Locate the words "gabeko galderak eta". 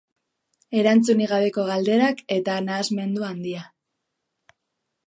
1.33-2.57